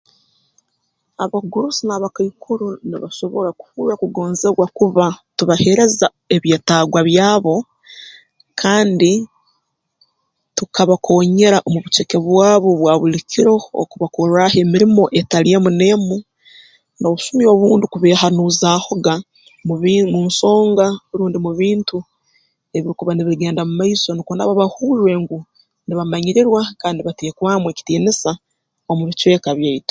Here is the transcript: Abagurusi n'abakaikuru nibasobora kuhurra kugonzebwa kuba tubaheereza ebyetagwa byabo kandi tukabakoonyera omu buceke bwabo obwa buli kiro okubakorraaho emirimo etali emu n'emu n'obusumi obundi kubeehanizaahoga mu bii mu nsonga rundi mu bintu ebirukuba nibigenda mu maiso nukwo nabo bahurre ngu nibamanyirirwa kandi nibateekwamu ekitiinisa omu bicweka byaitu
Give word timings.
Abagurusi 1.23 1.81
n'abakaikuru 1.85 2.65
nibasobora 2.89 3.49
kuhurra 3.59 3.93
kugonzebwa 4.01 4.65
kuba 4.77 5.05
tubaheereza 5.37 6.07
ebyetagwa 6.35 6.99
byabo 7.09 7.55
kandi 8.61 9.11
tukabakoonyera 10.57 11.57
omu 11.67 11.79
buceke 11.83 12.17
bwabo 12.25 12.67
obwa 12.73 12.93
buli 12.99 13.19
kiro 13.29 13.53
okubakorraaho 13.81 14.55
emirimo 14.63 15.03
etali 15.19 15.49
emu 15.55 15.69
n'emu 15.79 16.17
n'obusumi 16.99 17.43
obundi 17.53 17.85
kubeehanizaahoga 17.93 19.13
mu 19.67 19.75
bii 19.81 20.01
mu 20.11 20.19
nsonga 20.27 20.85
rundi 21.17 21.37
mu 21.45 21.51
bintu 21.61 21.97
ebirukuba 22.75 23.11
nibigenda 23.13 23.61
mu 23.67 23.73
maiso 23.79 24.09
nukwo 24.13 24.33
nabo 24.35 24.53
bahurre 24.61 25.13
ngu 25.21 25.37
nibamanyirirwa 25.85 26.61
kandi 26.79 26.97
nibateekwamu 26.97 27.65
ekitiinisa 27.69 28.31
omu 28.89 29.01
bicweka 29.07 29.49
byaitu 29.57 29.79